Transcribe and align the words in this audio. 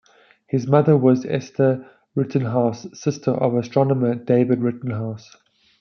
His 0.47 0.65
mother 0.65 0.97
was 0.97 1.27
Esther 1.27 1.87
Rittenhouse, 2.15 2.87
sister 2.99 3.29
of 3.33 3.53
astronomer 3.55 4.15
David 4.15 4.63
Rittenhouse. 4.63 5.29